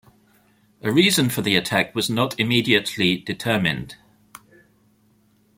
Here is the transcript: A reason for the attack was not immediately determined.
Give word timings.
A 0.81 0.91
reason 0.91 1.29
for 1.29 1.43
the 1.43 1.55
attack 1.55 1.93
was 1.93 2.09
not 2.09 2.39
immediately 2.39 3.17
determined. 3.17 3.97